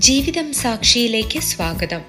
ജീവിതം 0.00 0.52
സാക്ഷിയിലേക്ക് 0.52 1.40
സ്വാഗതം. 1.40 2.02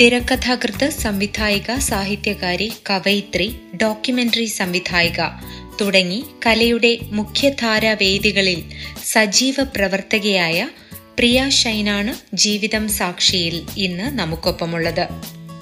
തിരക്കഥാകൃത്ത് 0.00 0.90
സംവിധായിക 0.90 1.74
സാഹിത്യകാരി 1.78 2.72
കവയിത്രി 2.90 3.56
ഡോക്യുമെന്ററി 3.82 4.44
സംവിധായിക 4.44 5.20
തുടങ്ങി 5.80 6.24
കലയുടെ 6.46 6.98
മുഖ്യധാരാ 7.02 7.92
വേദികളിൽ 7.92 8.64
സജീവ 9.04 9.56
പ്രവർത്തകയായ 9.76 10.68
പ്രിയ 11.18 11.48
ഷൈനാണ് 11.48 12.36
ജീവിതം 12.36 12.88
സാക്ഷിയിൽ 12.88 13.66
ഇന്ന് 13.76 14.18
നമുക്കൊപ്പമുള്ളത്. 14.18 15.08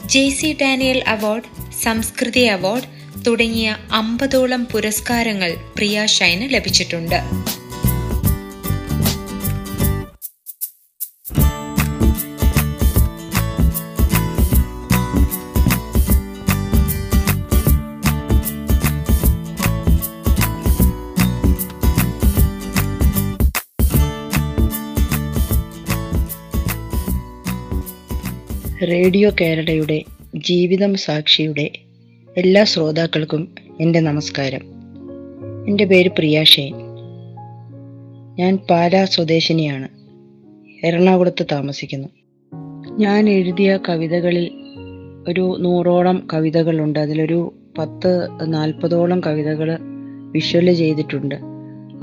J 0.07 0.29
C 0.29 0.57
Daniel 0.63 1.05
award 1.07 1.73
Samskriti 1.83 2.41
award 2.41 2.91
തുടങ്ങിയ 3.27 3.77
അമ്പതോളം 3.93 4.65
പുരസ്കാരങ്ങൾ 4.65 5.54
പ്രിയ 5.77 6.07
ഷൈന് 6.07 6.54
ലഭിച്ചിട്ടുണ്ട്. 6.54 7.21
റേഡിയോ 28.91 29.30
കേരളയുടെ 29.41 30.05
ജീവിതം 30.37 30.95
സാക്ഷിയുടെ 30.95 31.71
എല്ലാ 32.37 32.65
ശ്രോതാക്കൾക്കും 32.65 33.55
എന്റെ 33.80 34.01
നമസ്കാരം. 34.01 34.60
എന്റെ 35.69 35.85
പേര് 35.85 36.09
പ്രിയ 36.09 36.45
ഷെയ്ൻ 36.45 36.74
ഞാൻ 38.38 38.57
പാലാ 38.57 39.05
സ്വദേശിനിയാണ്. 39.05 39.88
എറണാകുളത്ത് 40.87 41.47
താമസിക്കുന്നു. 41.52 42.09
ഞാൻ 42.99 43.29
എഴുതിയ 43.29 43.79
കവിതകളിൽ 43.88 44.51
ഒരു 45.29 45.57
നൂറോളം 45.60 46.29
കവിതകളുണ്ട്. 46.35 46.99
അതിലൊരു 46.99 47.54
പത്ത് 47.79 48.29
നാൽപ്പതോളം 48.43 49.21
കവിതകൾ 49.21 49.79
വിഷ്വൽ 50.32 50.73
ചെയ്തിട്ടുണ്ട്. 50.73 51.35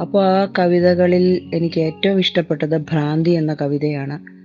അപ്പോൾ 0.02 0.26
ആ 0.26 0.54
കവിതകളിൽ 0.60 1.50
എനിക്ക് 1.54 1.80
ഏറ്റവും 1.80 2.20
ഇഷ്ടപ്പെട്ടത് 2.20 2.78
ഭ്രാന്തി 2.78 3.30
എന്ന 3.30 3.54
കവിതയാണ്. 3.54 4.37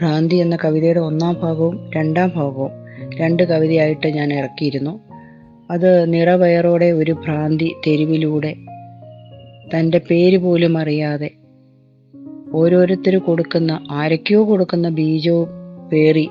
ഭ്രാന്തി 0.00 0.34
എന്ന 0.34 0.56
കവിതയുടെ 0.64 1.00
ഒന്നാം 1.00 1.34
ഭാഗവും 1.34 1.90
രണ്ടാം 1.96 2.28
ഭാഗവും 2.36 2.72
രണ്ട് 3.20 3.42
കവിതയായിട്ട് 3.42 4.06
ഞാൻ 4.06 4.32
ഇറക്കിയിരുന്നു. 4.32 5.00
അത് 5.70 6.12
നിറവയറോടെ 6.12 6.92
ഒരു 6.92 7.12
ഭ്രാന്തി 7.12 7.74
തെരുവിലൂടെ 7.86 8.54
തന്റെ 9.74 9.98
പേര് 10.10 10.36
പോലും 10.36 10.78
അറിയാതെ 10.78 11.30
ഓരോരുത്തർ 12.52 13.16
കൊടുക്കുന്ന 13.18 13.88
ആരൊക്കെയോ 13.90 14.44
കൊടുക്കുന്ന 14.44 14.88
ബീജവും 14.88 15.48
പേറി 15.92 16.28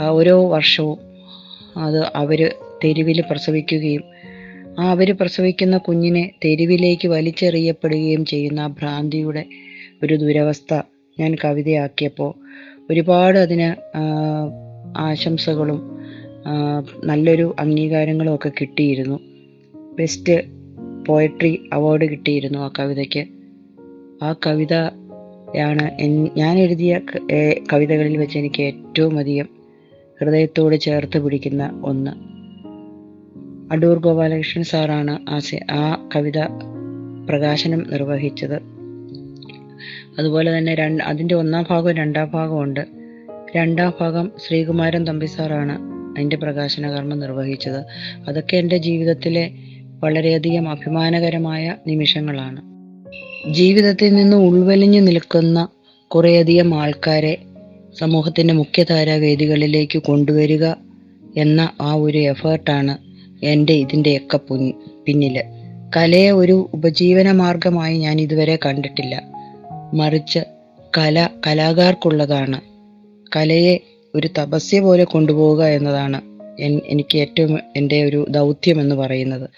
ഓരോ 0.00 0.48
വർഷവും 0.48 0.98
അത് 1.76 2.04
അവർ 2.14 2.54
തെരുവിൽ 2.84 3.24
പ്രസവിക്കുകയും 3.30 4.04
ആ 4.78 4.90
അവർ 4.90 5.16
പ്രസവിക്കുന്ന 5.16 5.78
കുഞ്ഞിനെ 5.78 6.30
തെരുവിലേക്ക് 6.44 7.08
വലിച്ചെറിയപ്പെടുകയും 7.08 8.24
ചെയ്യുന്ന 8.24 8.66
ഭ്രാന്തിയുടെ 8.66 9.44
ഒരു 10.02 10.14
ദുരവസ്ഥ 10.14 10.74
ഞാൻ 11.18 11.34
കവിതയാക്കിയപ്പോൾ 11.44 12.30
ഒരുപാട് 12.90 13.38
അതിന് 13.38 13.96
ആശംസകളും 14.98 15.80
നല്ലൊരു 17.04 17.54
അംഗീകാരങ്ങളും 17.58 18.34
ഒക്കെ 18.34 18.50
കിട്ടിയിരുന്നു. 18.60 19.18
ബെസ്റ്റ് 19.98 20.42
പോയട്രി 21.06 21.68
അവാർഡ് 21.72 22.04
കിട്ടിയിരുന്നു 22.04 22.58
ആ 22.58 22.70
കവിതയ്ക്ക്. 22.78 23.24
ആ 24.22 24.34
കവിതയാണ് 24.46 25.84
ഞാൻ 26.36 26.58
എഴുതിയ 26.58 27.00
കവിതകളിൽ 27.72 28.16
വെച്ച് 28.16 28.38
എനിക്ക് 28.38 28.62
ഏറ്റവും 28.62 29.18
അധികം 29.18 29.48
ഹൃദയത്തോട് 30.20 30.76
ചേർത്ത് 30.76 31.18
പിടിക്കുന്ന 31.24 31.82
ഒന്ന്. 31.84 32.12
അടൂർ 33.72 33.98
ഗോപാലകൃഷ്ണൻ 33.98 34.64
സാറാണ് 34.64 35.14
ആ 35.30 35.40
ആ 35.70 36.08
കവിത 36.16 36.38
പ്രകാശനം 37.28 37.90
നിർവഹിച്ചത്. 37.90 38.77
അതുപോലെ 40.18 40.58
തന്നെ 40.58 40.72
അതിന്റെ 41.04 41.34
ഒന്നാം 41.34 41.66
ഭാഗവും 41.70 41.96
രണ്ടാം 41.96 42.30
ഭാഗവും 42.30 42.62
ഉണ്ട്. 42.62 42.86
രണ്ടാം 43.56 43.92
ഭാഗം 44.00 44.32
ശ്രീകുമാരൻ 44.46 45.06
തമ്പി 45.06 45.26
സാറാണ് 45.26 45.78
അതിന്റെ 46.16 46.36
പ്രകാശന 46.36 46.90
കർമ്മം 46.90 47.18
നിർവഹിച്ചത്. 47.18 47.80
അതൊക്കെ 48.28 48.56
എന്റെ 48.56 48.76
ജീവിതത്തിലെ 48.76 49.50
വളരെയധികം 50.04 50.68
അഭിമാനകരമായ 50.68 51.74
നിമിഷങ്ങളാണ്. 51.86 52.60
ജീവിതത്തിൽ 53.52 54.14
നിന്ന് 54.14 54.36
ഉൾവലിഞ്ഞു 54.36 55.00
നിൽക്കുന്ന 55.00 55.68
കുറേയധികം 56.08 56.74
ആൾക്കാരെ 56.74 57.38
സമൂഹത്തിന്റെ 57.98 58.54
മുഖ്യധാരാ 58.54 59.14
വേദികളിലേക്ക് 59.14 59.98
കൊണ്ടുവരിക 59.98 60.64
എന്ന 61.36 61.70
ആ 61.80 61.94
ഒരു 61.94 62.18
എഫേർട്ടാണ് 62.18 62.98
എന്റെ 63.44 63.72
ഇതിന്റെയൊക്കെ 63.72 64.40
പിന്നിൽ 65.06 65.42
കലയെ 65.96 66.30
ഒരു 66.30 66.70
ഉപജീവന 66.74 67.32
മാർഗമായി 67.32 67.98
ഞാൻ 67.98 68.20
ഇതുവരെ 68.20 68.58
കണ്ടിട്ടില്ല. 68.66 69.37
മറിച്ച് 69.94 70.38
കല 70.98 71.28
കലാകാർക്കുള്ളതാണ്. 71.46 72.60
കലയെ 73.36 73.78
ഒരു 74.14 74.28
തപസ്യ 74.38 74.80
പോലെ 74.80 75.04
കൊണ്ടുപോവുക 75.04 75.64
എന്നതാണ് 75.64 76.20
എനിക്ക് 76.86 77.18
ഏറ്റവും 77.18 77.58
എന്റെ 77.76 78.04
ഒരു 78.04 78.26
ദൗത്യം 78.30 78.80
എന്ന് 78.80 78.94
പറയുന്നത്. 78.94 79.50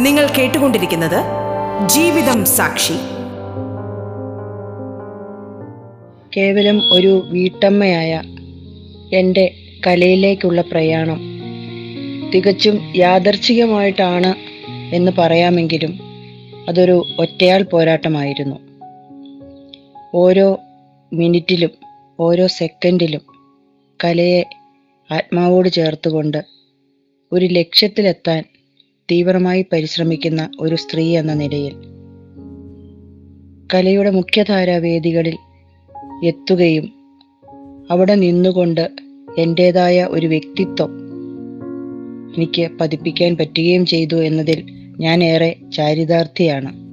നിങ്ങൾ 0.00 0.26
കേട്ടുകൊണ്ടിരിക്കുന്നത് 0.38 1.24
ജീവിതം 1.88 2.44
സാക്ഷി. 2.44 2.94
കേവലം 6.36 6.80
ഒരു 6.92 7.22
വീട്ടമ്മയായ 7.30 8.22
എന്റെ 9.12 9.54
കലയിലേക്കുള്ള 9.86 10.60
പ്രയാണം 10.60 11.29
തികച്ചും 12.34 12.92
യാദർച്ഛികമായിട്ടാണ് 12.96 14.34
എന്ന് 14.94 15.12
പറയാമെങ്കിലും 15.18 15.98
അതൊരു 16.68 17.04
ഒറ്റയാൾ 17.18 17.62
പോരാട്ടമായിരുന്നു. 17.62 18.56
ഓരോ 20.14 20.58
മിനിറ്റിലും 21.12 21.70
ഓരോ 22.20 22.46
സെക്കൻഡിലും 22.46 23.20
കലയെ 24.04 24.44
ആത്മാവോട് 25.12 25.68
ചേർത്തുകൊണ്ട് 25.68 26.44
ഒരു 27.32 27.44
ലക്ഷ്യത്തിലെത്താൻ 27.46 28.44
തീവ്രമായി 29.12 29.66
പരിശ്രമിക്കുന്ന 29.72 30.50
ഒരു 30.60 30.74
സ്ത്രീ 30.74 31.16
എന്ന 31.16 31.34
നിലയിൽ 31.34 31.74
കലയുടെ 33.74 34.10
മുഖ്യധാരാവേദികളിൽ 34.10 35.36
എത്തുകയും 36.24 36.92
അവിടെ 37.90 38.14
നിന്നുകൊണ്ട് 38.14 38.90
എന്റേതായ 39.38 40.04
ഒരു 40.10 40.26
വ്യക്തിത്വം 40.26 40.99
എനിക്ക് 42.36 42.70
പതിപ്പിക്കാൻ 42.80 43.36
പറ്റുകയും 43.36 43.86
ചെയ്തു 43.86 44.22
എന്നതിൽ 44.22 44.64
ഞാൻ 45.00 45.24
ഏറെ 45.24 45.56
ചാരിതാർത്ഥിയാണ് 45.72 46.90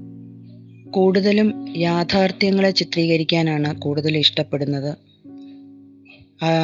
കൂടുതലും 0.92 1.74
യാഥാർത്ഥ്യങ്ങളെ 1.78 2.72
ചിത്രീകരിക്കാനാണ് 2.72 3.82
കൂടുതൽ 3.82 4.18
ഇഷ്ടപ്പെടുന്നത്. 4.18 4.98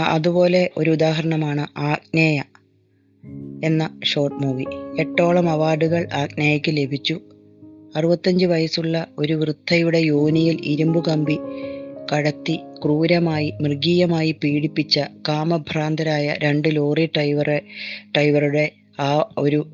അതുപോലെ 0.07 0.69
ഒരു 0.77 0.89
ഉദാഹരണമാണ് 0.89 1.67
ആഗ്നേയ 1.77 2.43
എന്ന 3.63 3.99
ഷോർട്ട് 4.03 4.43
മൂവി. 4.43 4.65
എട്ടോളം 4.99 5.49
അവാർഡുകൾ 5.49 6.07
ആഗ്നേയയ്ക്ക് 6.13 6.77
ലഭിച്ചു. 6.77 7.19
അറുപത്തഞ്ച് 7.95 8.45
വയസ്സുള്ള 8.45 9.07
ഒരു 9.17 9.33
വൃദ്ധയുടെ 9.33 9.97
യോനിയിൽ 9.97 10.57
ഇരുമ്പ് 10.63 11.05
കമ്പി 11.05 11.37
കടത്തി 12.11 12.59
ക്രൂരമായി 12.83 13.53
മൃഗീയമായി 13.61 14.35
പീഡിപ്പിച്ച 14.43 14.99
കാമഭ്രാന്തരായ 15.27 16.35
രണ്ട് 16.43 16.75
ലോറി 16.75 17.05
ഡ്രൈവറെ 17.05 17.61
ഡ്രൈവറുടെ 18.15 18.71
ആ 18.99 19.33
ഒരു 19.37 19.67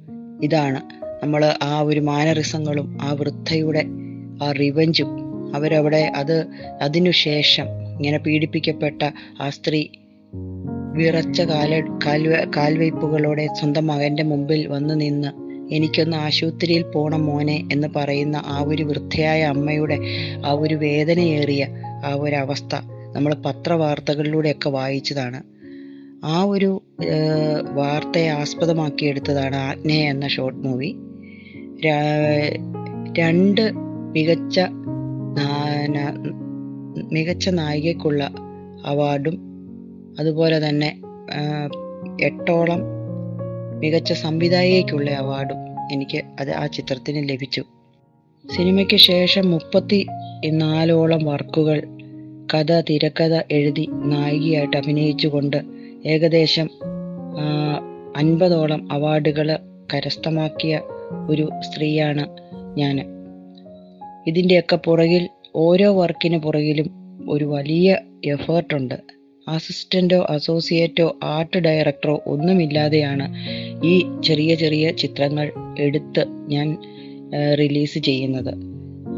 ഇതാണ്. 0.44 0.82
നമ്മൾ 1.24 1.54
ആ 1.64 1.80
ഒരു 1.80 2.00
മാനറിസങ്ങളും 2.00 2.98
ആ 3.02 3.12
വൃദ്ധയുടെ 3.12 3.86
ആ 4.44 4.52
റിവഞ്ചും 4.52 5.10
അവരവിടെ 5.56 6.12
അത് 6.16 6.48
അതിനുശേഷം 6.82 7.64
ഇങ്ങനെ 7.96 8.18
പീഡിപ്പിക്കപ്പെട്ട 8.18 9.02
ആ 9.42 9.50
സ്ത്രീ 9.50 9.88
വിറച്ച 10.94 11.42
കാല 11.42 11.82
കാൽവ 12.06 12.52
കാൽവയ്പ്പുകളോടെ 12.58 13.48
സ്വന്തം 13.60 13.88
മകന്റെ 13.88 14.24
മുമ്പിൽ 14.24 14.68
വന്നു 14.68 14.94
നിന്ന് 14.94 15.50
എനിക്കൊന്ന് 15.74 16.18
ആശുപത്രിയിൽ 16.18 16.82
പോണം 16.82 17.26
മോനെ 17.26 17.64
എന്ന് 17.72 17.88
പറയുന്ന 17.88 18.42
ആ 18.46 18.64
ഒരു 18.68 18.84
വൃദ്ധയായ 18.84 19.44
അമ്മയുടെ 19.44 20.00
ആ 20.46 20.52
ഒരു 20.52 20.76
വേദനയേറിയ 20.76 21.68
ആ 22.06 22.14
ഒരു 22.14 22.36
അവസ്ഥ 22.36 22.76
നമ്മൾ 23.16 23.34
പത്രവാർത്തകളിലൂടെയൊക്കെ 23.34 24.70
വായിച്ചതാണ്. 24.70 25.44
ആ 26.26 26.44
ഒരു 26.44 26.82
വാർത്തയെ 27.74 28.28
ആസ്പദമാക്കി 28.28 29.06
എടുത്തതാണ് 29.06 29.90
എന്ന 29.92 30.28
ഷോർട്ട് 30.28 30.60
മൂവി 30.60 30.96
രണ്ട് 33.20 33.72
മികച്ച 34.16 34.60
മികച്ച 37.14 37.50
നായികയ്ക്കുള്ള 37.50 38.32
അവാർഡും 38.86 39.38
അതുപോലെ 40.20 40.70
തന്നെ 40.70 41.02
എട്ടോളം 42.22 42.82
മികച്ച 43.80 44.14
സംവിധായികയ്ക്കുള്ള 44.14 45.12
അവാർഡും 45.12 45.58
എനിക്ക് 45.92 46.22
അത് 46.40 46.52
ആ 46.52 46.68
ചിത്രത്തിന് 46.68 47.30
ലഭിച്ചു. 47.30 47.64
സിനിമയ്ക്ക് 48.56 48.96
ശേഷം 48.96 49.52
മുപ്പത്തി 49.52 50.08
നാലോളം 50.48 51.26
വർക്കുകൾ 51.26 51.84
കഥ 52.54 52.82
തിരക്കഥ 52.90 53.42
എഴുതി 53.52 53.88
നായികയായിട്ട് 53.92 54.78
അഭിനയിച്ചുകൊണ്ട് 54.78 55.58
ഏകദേശം 56.06 56.70
അൻപതോളം 58.18 58.94
അവാർഡുകൾ 58.94 59.58
കരസ്ഥമാക്കിയ 59.94 60.82
ഒരു 61.30 61.50
സ്ത്രീയാണ് 61.60 62.28
ഞാൻ 62.78 63.00
ഇതിന്റെയൊക്കെ 64.28 64.76
പുറകിൽ 64.76 65.30
ഓരോ 65.56 66.02
വർക്കിന് 66.02 66.38
പുറകിലും 66.38 66.90
ഒരു 67.30 67.46
വലിയ 67.46 67.98
എഫേർട്ടുണ്ട്. 68.26 69.20
അസിസ്റ്റന്റോ 69.50 70.28
അസോസിയേറ്റോ 70.30 71.16
ആർട്ട് 71.24 71.58
ഡയറക്ടറോ 71.58 72.24
ഒന്നുമില്ലാതെയാണ് 72.28 73.36
ഈ 73.86 74.06
ചെറിയ 74.24 74.56
ചെറിയ 74.56 74.92
ചിത്രങ്ങൾ 74.92 75.52
എടുത്ത് 75.80 76.26
ഞാൻ 76.28 76.78
റിലീസ് 77.60 78.00
ചെയ്യുന്നത്. 78.00 78.69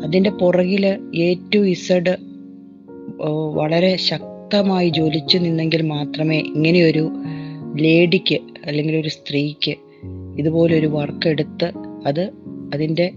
അതിന്റെ 0.03 0.29
പുറകിൽ 0.29 0.85
എ 1.15 1.35
ടു 1.55 1.57
ഇസഡ് 1.57 2.15
വളരെ 3.53 3.95
ശക്തമായി 3.95 4.89
ജ്വലിച്ചു 4.89 5.37
നിന്നെങ്കിൽ 5.37 5.81
മാത്രമേ 5.81 6.37
ഇങ്ങനെയൊരു 6.37 7.11
ലേഡിക്ക് 7.79 8.39
അല്ലെങ്കിൽ 8.65 8.95
ഒരു 8.95 9.09
സ്ത്രീക്ക് 9.09 9.75
ഇതുപോലൊരു 10.39 10.87
വർക്ക് 10.87 11.27
എടുത്ത് 11.27 11.71
അത് 12.05 12.29
അതിന്റെ 12.73 13.11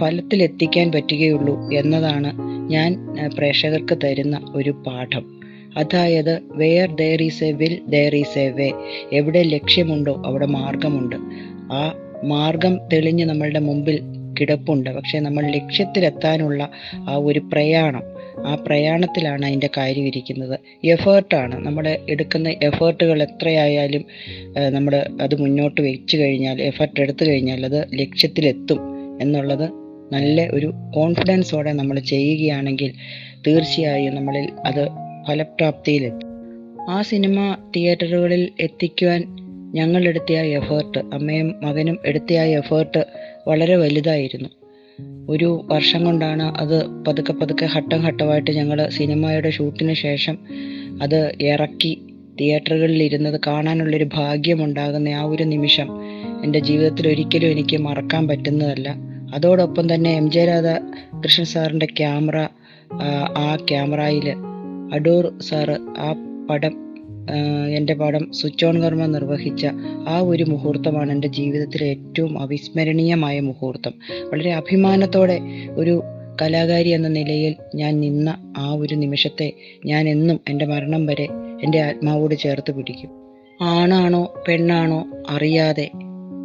ഫലത്തിലെത്തിക്കാൻ 0.00 0.92
പറ്റുകയുള്ളൂ 0.92 1.72
എന്നതാണ് 1.72 2.30
ഞാൻ 2.70 3.16
പ്രേക്ഷകർക്ക് 3.36 3.98
തരുന്ന 4.04 4.52
ഒരു 4.54 4.70
പാഠം. 4.70 5.40
അതായത് 5.76 6.40
where 6.50 6.90
there 6.94 7.22
is 7.22 7.44
a 7.44 7.52
will 7.52 7.80
there 7.88 8.14
is 8.16 8.38
a 8.38 8.48
way 8.48 8.72
എവിടെ 9.12 9.42
ലക്ഷ്യമുണ്ടോ 9.42 10.22
അവിടെ 10.26 10.46
മാർഗമുണ്ട്. 10.46 11.16
ആ 11.72 11.92
മാർഗം 12.24 12.78
തെളിഞ്ഞ് 12.92 13.24
നമ്മളുടെ 13.24 13.58
മുമ്പിൽ 13.58 14.00
കിടപ്പുണ്ട്. 14.40 14.90
പക്ഷേ 14.90 15.18
നമ്മൾ 15.20 15.44
ലക്ഷ്യത്തിലെത്താനുള്ള 15.56 16.62
ആ 17.08 17.14
ഒരു 17.28 17.40
പ്രയാണം 17.52 18.04
ആ 18.46 18.54
പ്രയാണത്തിലാണ് 18.66 19.44
അതിന്റെ 19.46 19.70
കാര്യം 19.76 20.06
ഇരിക്കുന്നത്. 20.06 20.56
എഫേർട്ടാണ് 20.84 21.66
നമ്മൾ 21.66 21.84
എടുക്കുന്ന 22.08 22.48
എഫേർട്ടുകൾ 22.62 23.22
എത്രയായാലും 23.22 24.04
നമ്മൾ 24.70 24.94
അത് 25.22 25.34
മുന്നോട്ട് 25.40 25.80
വെച്ച് 25.80 26.16
കഴിഞ്ഞാൽ 26.16 26.62
എഫേർട്ട് 26.62 27.00
എടുത്തു 27.00 27.24
കഴിഞ്ഞാൽ 27.30 27.64
അത് 27.64 27.80
ലക്ഷ്യത്തിലെത്തും 28.00 28.80
എന്നുള്ളത് 29.20 29.66
നല്ല 30.12 30.48
ഒരു 30.52 30.68
കോൺഫിഡൻസോടെ 30.94 31.72
നമ്മൾ 31.72 31.96
ചെയ്യുകയാണെങ്കിൽ 32.12 32.90
തീർച്ചയായും 33.46 34.14
നമ്മളിൽ 34.14 34.46
അത് 34.66 34.82
ഫലപ്രാപ്തിയിലെത്തും. 35.28 36.28
ആ 36.90 37.02
സിനിമ 37.02 37.38
തിയേറ്ററുകളിൽ 37.76 38.42
എത്തിക്കുവാൻ 38.60 39.22
ഞങ്ങൾ 39.74 40.02
എടുത്തിയ 40.08 40.38
എഫേർട്ട് 40.58 40.98
അമ്മയും 40.98 41.48
മകനും 41.62 41.96
എടുത്തിയ 42.04 42.40
എഫേർട്ട് 42.58 43.00
വളരെ 43.48 43.76
വലുതായിരുന്നു. 43.76 44.48
ഒരു 45.28 45.64
വർഷം 45.66 46.04
കൊണ്ടാണ് 46.04 46.42
അത് 46.42 46.86
പതുക്കെ 47.04 47.32
പതുക്കെ 47.32 47.68
ഘട്ടം 47.76 48.06
ഘട്ടമായിട്ട് 48.06 48.50
ഞങ്ങൾ 48.50 48.88
സിനിമയുടെ 48.88 49.50
ഷൂട്ടിന് 49.50 49.94
ശേഷം 49.94 50.38
അത് 51.02 51.32
ഇറക്കി 51.40 52.06
തിയേറ്ററുകളിൽ 52.40 53.02
ഇരുന്നത് 53.02 53.40
കാണാനുള്ളൊരു 53.46 54.06
ഭാഗ്യമുണ്ടാകുന്ന 54.14 55.08
ആ 55.08 55.22
ഒരു 55.22 55.42
നിമിഷം 55.42 55.88
എന്റെ 56.44 56.58
ജീവിതത്തിൽ 56.58 57.08
ഒരിക്കലും 57.08 57.48
എനിക്ക് 57.48 57.76
മറക്കാൻ 57.76 58.28
പറ്റുന്നതല്ല. 58.28 58.94
അതോടൊപ്പം 59.34 59.94
തന്നെ 59.94 60.12
എം 60.16 60.30
ജെ 60.30 60.44
രാധ 60.44 60.66
കൃഷ്ണൻ 61.24 61.46
സാറിന്റെ 61.46 61.86
ക്യാമറ 61.86 62.38
ആ 63.38 63.56
ക്യാമറയിൽ 63.70 64.34
അടൂർ 64.92 65.38
സാറ് 65.40 65.76
ആ 65.98 66.14
പടം 66.50 66.83
എന്റെ 67.76 67.94
പടം 67.94 68.32
സ്വിച്ച് 68.32 68.66
ഓൺ 68.66 68.82
കർമ്മ 68.82 69.06
നിർവഹിച്ച 69.06 69.66
ആ 70.08 70.20
ഒരു 70.20 70.44
മുഹൂർത്തമാണ് 70.44 71.12
എന്റെ 71.12 71.28
ജീവിതത്തിലെ 71.28 71.86
ഏറ്റവും 71.86 72.38
അവിസ്മരണീയമായ 72.38 73.40
മുഹൂർത്തം. 73.40 73.92
വളരെ 74.32 74.52
അഭിമാനത്തോടെ 74.52 75.40
ഒരു 75.76 76.02
കലാകാരി 76.42 76.88
എന്ന 76.88 77.08
നിലയിൽ 77.08 77.54
ഞാൻ 77.74 78.00
നിന്ന 78.00 78.52
ആ 78.56 78.72
ഒരു 78.72 78.94
നിമിഷത്തെ 78.94 79.52
ഞാൻ 79.86 80.08
എന്നും 80.08 80.40
എന്റെ 80.48 80.64
മരണം 80.64 81.06
വരെ 81.06 81.28
എന്റെ 81.62 81.80
ആത്മാവോട് 81.80 82.34
ചേർത്ത് 82.34 82.72
പിടിക്കും. 82.72 83.10
ആണാണോ 83.62 84.34
പെണ്ണാണോ 84.48 85.06
അറിയാതെ 85.30 85.90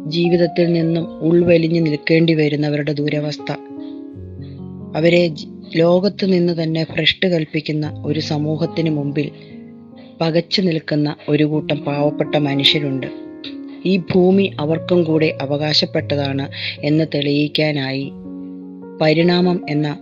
ജീവിതത്തിൽ 0.06 0.72
നിന്നും 0.72 1.18
ഉൾവലിഞ്ഞു 1.18 1.80
നിൽക്കേണ്ടി 1.80 2.34
വരുന്നവരുടെ 2.34 2.92
ദുരവസ്ഥ. 2.92 3.52
അവരെ 4.96 5.30
ലോകത്ത് 5.76 6.32
നിന്ന് 6.32 6.62
തന്നെ 6.62 6.86
ഭ്രഷ്ട് 6.94 7.26
കൽപ്പിക്കുന്ന 7.26 8.02
ഒരു 8.06 8.20
സമൂഹത്തിന് 8.20 8.90
മുമ്പിൽ 8.90 9.30
പകച്ചു 10.20 10.60
നിൽക്കുന്ന 10.60 11.16
ഒരു 11.28 11.44
കൂട്ടം 11.44 11.76
പാവപ്പെട്ട 11.76 12.34
മനുഷ്യരുണ്ട്. 12.36 13.06
ഈ 13.84 13.96
ഭൂമി 13.96 14.56
അവർക്കും 14.60 15.04
കൂടെ 15.04 15.38
അവകാശപ്പെട്ടതാണ് 15.42 16.48
എന്ന് 16.80 17.04
തെളിയിക്കാനായി 17.14 18.12
പരിണാമം 19.00 19.66
എന്ന 19.70 19.98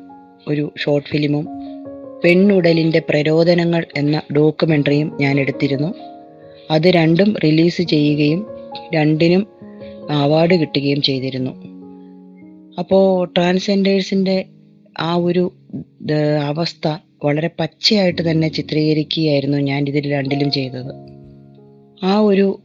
ഒരു 0.48 0.72
ഷോർട്ട് 0.78 1.08
ഫിലിമും 1.08 1.48
പെണ്ണുടലിന്റെ 2.24 3.02
പ്രരോദനങ്ങൾ 3.08 3.86
എന്ന 3.96 4.22
ഡോക്യുമെന്ററിയും 4.36 5.16
ഞാൻ 5.20 5.40
എടുത്തിരുന്നു. 5.40 5.94
അത് 6.70 6.86
രണ്ടും 6.86 7.34
റിലീസ് 7.44 7.82
ചെയ്യുകയും 7.82 8.46
രണ്ടിനും 8.94 9.46
അവാർഡ് 10.10 10.54
കിട്ടുകയും 10.54 11.02
ചെയ്തിരുന്നു. 11.02 11.50
അപ്പോൾ 12.78 13.32
ട്രാൻസ്ജെൻഡേഴ്സിന്റെ 13.36 14.44
ആ 15.00 15.14
ഒരു 15.14 15.52
അവസ്ഥ 16.42 16.88
വളരെ 17.24 17.50
പച്ചയായിട്ട് 17.60 18.30
തന്നെ 18.30 18.48
ചിത്രീകരിക്കുകയായിരുന്നു 18.48 19.58
ഞാൻ 19.58 19.88
ഇതിൽ 19.88 20.12
രണ്ടിലും 20.12 20.50
ചെയ്തത്. 20.50 20.92
ആ 22.02 22.18
ഒരു 22.18 22.60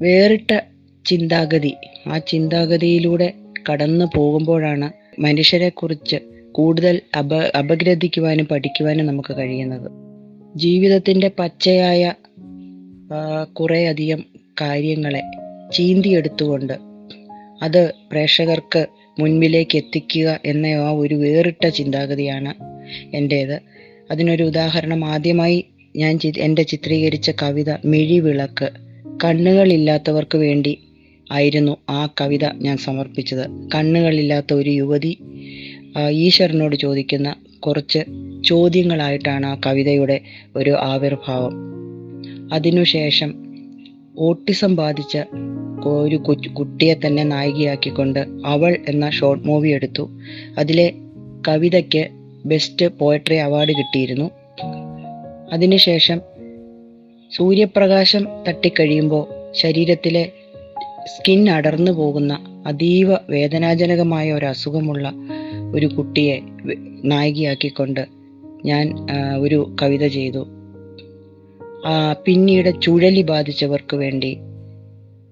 വേറിട്ട 0.00 0.60
ചിന്താഗതി 1.06 1.74
ആ 2.06 2.18
ചിന്താഗതിയിലൂടെ 2.18 3.32
കടന്നു 3.70 4.04
പോകുമ്പോഴാണ് 4.16 4.92
മനുഷ്യരെക്കുറിച്ച് 5.20 6.16
കൂടുതൽ 6.52 7.00
അപ 7.18 7.34
അപഗ്രഥിക്കുവാനും 7.34 8.44
പഠിക്കുവാനും 8.44 9.06
നമുക്ക് 9.06 9.36
കഴിയുന്നത്. 9.36 9.90
ജീവിതത്തിന്റെ 10.56 11.30
പച്ചയായ 11.38 12.14
കുറേയധികം 13.52 14.24
കാര്യങ്ങളെ 14.60 15.22
ചീന്തിയെടുത്തുകൊണ്ട് 15.72 16.72
അത് 17.62 17.92
പ്രേക്ഷകർക്ക് 18.12 18.86
മുൻപിലേക്ക് 19.20 19.76
എത്തിക്കുക 19.76 20.40
എന്ന 20.44 20.66
ആ 20.66 20.90
ഒരു 20.90 21.14
വേറിട്ട 21.14 21.68
ചിന്താഗതിയാണ് 21.68 22.71
എന്റേത് 23.14 23.60
അതിനൊരു 24.10 24.44
ഉദാഹരണം 24.44 25.04
ആദ്യമായി 25.04 25.64
ഞാൻ 25.96 26.18
എന്റെ 26.38 26.62
ചിത്രീകരിച്ച 26.62 27.30
കവിത 27.42 27.70
മിഴിവിളക്ക്. 27.84 28.70
കണ്ണുകളില്ലാത്തവർക്ക് 29.24 30.38
വേണ്ടി 30.38 30.78
ആയിരുന്നു 31.32 31.76
ആ 31.90 32.08
കവിത 32.20 32.44
ഞാൻ 32.44 32.76
സമർപ്പിച്ചത്. 32.76 33.68
കണ്ണുകളില്ലാത്ത 33.74 34.54
ഒരു 34.54 34.70
യുവതി 34.70 35.18
ഈശ്വരനോട് 36.10 36.76
ചോദിക്കുന്ന 36.76 37.34
കുറച്ച് 37.60 37.98
ചോദ്യങ്ങളായിട്ടാണ് 38.44 39.46
ആ 39.46 39.60
കവിതയുടെ 39.66 40.20
ഒരു 40.56 40.70
ആവിർഭാവം. 40.70 41.52
അതിനുശേഷം 42.52 43.34
ഓട്ടിസം 44.18 44.76
ബാധിച്ച 44.76 45.18
ഒരു 45.84 46.16
കുട്ടിയെ 46.48 46.94
തന്നെ 46.94 47.24
നായികയാക്കിക്കൊണ്ട് 47.24 48.26
അവൾ 48.44 48.78
എന്ന 48.88 49.10
ഷോർട്ട് 49.10 49.46
മൂവി 49.46 49.68
എടുത്തു. 49.68 50.10
അതിലെ 50.58 50.92
കവിതയ്ക്ക് 51.48 52.08
ബെസ്റ്റ് 52.46 52.86
പോയട്രി 52.86 53.36
അവാർഡ് 53.36 53.72
കിട്ടിയിരുന്നു. 53.72 54.30
അതിനുശേഷം 55.52 56.20
സൂര്യപ്രകാശം 57.36 58.28
തട്ടിക്കഴിയുമ്പോൾ 58.48 59.52
ശരീരത്തിലെ 59.52 60.32
സ്കിൻ 61.06 61.50
അടർന്നു 61.50 61.92
പോകുന്ന 61.92 62.62
അതീവ 62.66 63.12
വേദനാജനകമായ 63.30 64.32
ഒരു 64.32 64.46
അസുഖമുള്ള 64.46 65.12
ഒരു 65.74 65.86
കുട്ടിയെ 65.86 66.40
നായികയാക്കിക്കൊണ്ട് 67.04 68.06
ഞാൻ 68.64 69.06
ഒരു 69.40 69.76
കവിത 69.82 70.06
ചെയ്തു. 70.06 70.46
പിന്നീട് 72.26 72.82
ചുഴലി 72.82 73.22
ബാധിച്ചവർക്ക് 73.22 73.96
വേണ്ടി 73.96 74.38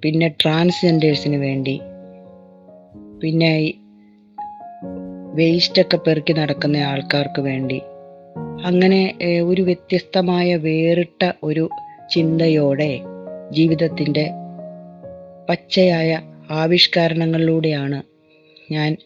പിന്നെ 0.02 0.28
ട്രാൻസ്ജെൻഡേഴ്സിന് 0.28 1.36
വേണ്ടി 1.36 1.80
പിന്നെ 3.22 3.72
വേസ്റ്റൊക്കെ 5.34 5.96
പെറുക്കി 5.96 6.32
നടക്കുന്ന 6.32 6.76
ആൾക്കാർക്ക് 6.76 7.42
വേണ്ടി. 7.42 7.78
അങ്ങനെ 8.64 9.18
ഒരു 9.44 9.62
വ്യത്യസ്തമായ 9.62 10.56
വേറിട്ട 10.56 11.32
ഒരു 11.42 11.70
ചിന്തയോടെ 12.10 13.00
ജീവിതത്തിന്റെ 13.50 14.30
പച്ചയായ 15.48 16.20
ആവിഷ്കരണങ്ങളിലൂടെയാണ് 16.50 18.02
ഞാൻ 18.72 18.96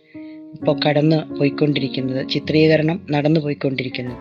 ഇപ്പോൾ 0.54 0.80
കടന്ന് 0.88 1.34
പോയിക്കൊണ്ടിരിക്കുന്നത് 1.38 2.28
ചിത്രീകരണം 2.28 3.06
നടന്നു 3.10 3.40
പോയിക്കൊണ്ടിരിക്കുന്നത്. 3.40 4.20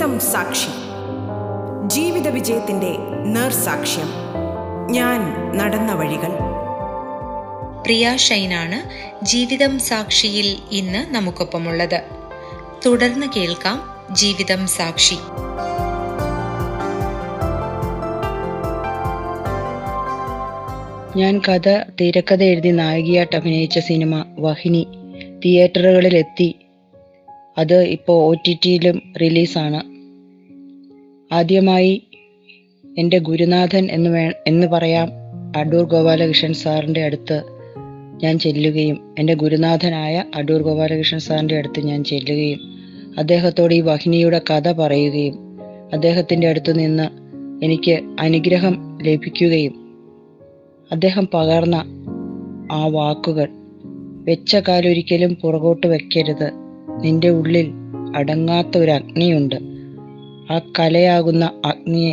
ജീവിതം 0.00 0.20
സാക്ഷി. 0.20 0.68
ജീവിത 1.86 2.28
വിജയത്തിന്റെ 2.28 2.90
നേർസാക്ഷ്യം. 3.26 4.08
ഞാൻ 4.90 5.20
നടന്ന 5.56 5.92
വഴികൾ. 5.92 6.28
പ്രിയ 7.82 8.16
ഷൈനാണ് 8.16 8.90
ജീവിതം 9.24 9.78
സാക്ഷിയിൽ 9.78 10.56
ഇന്ന് 10.72 11.14
നമുക്കൊപ്പമുള്ളത്. 11.14 12.02
തുടർന്ന് 12.86 13.26
കേൾക്കാം 13.36 13.82
ജീവിതം 14.14 14.66
സാക്ഷി. 14.66 15.16
ഞാൻ 21.18 21.40
കഥ 21.48 21.90
തിരക്കഥ 22.00 22.42
എഴുതി 22.42 22.68
നായികയായിട്ട് 22.68 23.36
അഭിനയിച്ച 23.36 23.78
സിനിമ 23.78 24.24
വഹിനി. 24.38 24.86
തിയേറ്ററുകളിലെത്തി. 25.44 26.54
അത് 27.58 27.82
ഇപ്പോൾ 27.82 28.36
ഒ 28.36 28.40
ടി 28.46 28.58
ടിയിലും 28.64 29.14
റിലീസാണ്. 29.20 29.89
ആദ്യമായി 31.32 32.02
എന്റെ 32.98 33.18
ഗുരുനാഥൻ 33.18 33.88
എന്ന് 33.90 34.10
വേ 34.10 34.32
എന്ന് 34.46 34.66
പറയാം 34.66 35.08
അടൂർ 35.56 35.84
ഗോപാലകൃഷ്ണൻ 35.84 36.54
സാറിന്റെ 36.54 37.04
അടുത്ത് 37.04 37.42
ഞാൻ 38.22 38.38
ചെല്ലുകയും 38.38 39.14
എന്റെ 39.18 39.34
ഗുരുനാഥനായ 39.34 40.24
അടൂർ 40.34 40.62
ഗോപാലകൃഷ്ണൻ 40.62 41.20
സാറിന്റെ 41.20 41.56
അടുത്ത് 41.56 41.80
ഞാൻ 41.80 42.04
ചെല്ലുകയും 42.04 42.58
അദ്ദേഹത്തോട് 43.18 43.74
ഈ 43.74 43.80
വഹിനിയുടെ 43.80 44.40
കഥ 44.50 44.72
പറയുകയും 44.72 45.58
അദ്ദേഹത്തിന്റെ 45.92 46.48
അടുത്ത് 46.48 46.78
നിന്ന് 46.78 47.06
എനിക്ക് 47.64 48.00
അനുഗ്രഹം 48.20 48.98
ലഭിക്കുകയും 49.02 49.74
അദ്ദേഹം 50.92 51.28
പകർന്ന 51.34 51.84
ആ 52.72 52.86
വാക്കുകൾ 52.86 53.48
വെച്ച 54.24 54.56
കാലൊരിക്കലും 54.56 55.34
പുറകോട്ട് 55.34 55.86
വെക്കരുത്. 55.86 56.50
നിന്റെ 57.04 57.28
ഉള്ളിൽ 57.28 57.70
അടങ്ങാത്ത 58.16 58.78
ഒരു 58.78 58.90
അഗ്നിയുണ്ട്. 58.90 59.69
ആ 60.50 60.58
കലയാകുന്ന 60.78 61.62
അഗ്നിയെ 61.64 62.12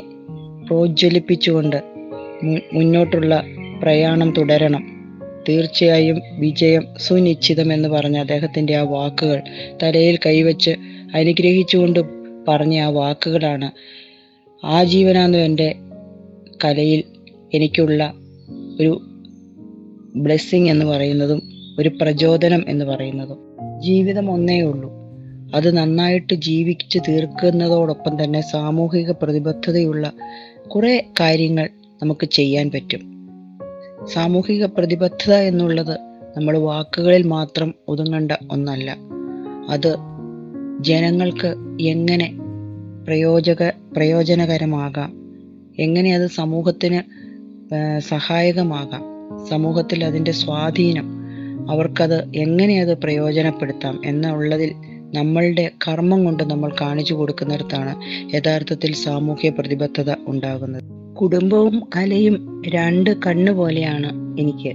പ്രോജ്വലിപ്പിച്ചുകൊണ്ട് 0.68 1.76
മുന്നോട്ടുള്ള 2.74 3.44
പ്രയാണം 3.82 4.34
തുടരണം. 4.38 4.98
തീർച്ചയായും 5.50 6.22
വിജയം 6.40 6.86
സുനിശ്ചിതമെന്ന് 6.98 7.90
പറഞ്ഞ 7.90 8.18
അദ്ദേഹത്തിന്റെ 8.18 8.76
ആ 8.76 8.82
വാക്കുകൾ 8.82 9.42
തലയിൽ 9.84 10.20
കൈവച്ച് 10.26 10.72
അനുഗ്രഹിച്ചുകൊണ്ട് 11.16 12.00
പറഞ്ഞ 12.48 12.80
ആ 12.80 12.88
വാക്കുകളാണ് 12.88 13.72
ആജീവനാന്തം 14.66 15.40
എന്റെ 15.40 15.76
കലയിൽ 16.66 17.04
എനിക്കുള്ള 17.54 18.14
ഒരു 18.80 19.02
ബ്ലെസ്സിങ് 20.16 20.70
എന്ന് 20.70 20.86
പറയുന്നതും 20.86 21.42
ഒരു 21.80 21.90
പ്രചോദനം 22.02 22.66
എന്ന് 22.68 22.86
പറയുന്നതും. 22.86 23.38
ജീവിതം 23.82 24.32
ഒന്നേ 24.32 24.62
ഉള്ളൂ. 24.62 24.97
അത് 25.56 25.78
നന്നായിട്ട് 25.78 26.34
ജീവിച്ച് 26.34 27.00
തീർക്കുന്നതോടൊപ്പം 27.08 28.24
തന്നെ 28.24 28.42
സാമൂഹിക 28.42 29.12
പ്രതിബദ്ധതയുള്ള 29.12 30.12
കുറേ 30.68 31.06
കാര്യങ്ങൾ 31.20 31.70
നമുക്ക് 32.02 32.26
ചെയ്യാൻ 32.26 32.72
പറ്റും. 32.72 33.30
സാമൂഹിക 34.14 34.66
പ്രതിബദ്ധത 34.66 35.34
എന്നുള്ളത് 35.34 36.00
നമ്മൾ 36.38 36.58
വാക്കുകളിൽ 36.58 37.24
മാത്രം 37.24 37.74
ഒതുങ്ങേണ്ട 37.88 38.32
ഒന്നല്ല. 38.52 38.98
അത് 39.70 39.96
ജനങ്ങൾക്ക് 40.80 41.56
എങ്ങനെ 41.82 42.34
പ്രയോജക 43.08 43.70
പ്രയോജനകരമാകാം? 43.70 45.14
എങ്ങനെ 45.80 46.16
അത് 46.16 46.28
സമൂഹത്തിന് 46.28 47.02
സഹായകമാകാം? 48.00 49.04
സമൂഹത്തിൽ 49.48 50.06
അതിന്റെ 50.06 50.32
സ്വാധീനം 50.32 51.18
അവർക്കത് 51.72 52.30
എങ്ങനെ 52.36 52.82
അത് 52.82 52.98
പ്രയോജനപ്പെടുത്താം 52.98 54.02
എന്നുള്ളതിൽ 54.06 54.76
നമ്മളുടെ 55.14 55.72
കർമ്മം 55.88 56.24
കൊണ്ട് 56.24 56.44
നമ്മൾ 56.44 56.72
കാണിച്ചു 56.82 57.14
കൊടുക്കുന്നിടത്താണ് 57.14 57.94
യഥാർത്ഥത്തിൽ 58.36 58.94
സാമൂഹ്യ 58.94 59.50
പ്രതിബദ്ധത 59.50 60.16
ഉണ്ടാകുന്നത്. 60.28 61.14
കുടുംബവും 61.14 61.90
കലയും 61.96 62.64
രണ്ട് 62.68 63.10
കണ്ണു 63.10 63.52
പോലെയാണ് 63.52 64.40
എനിക്ക്. 64.42 64.74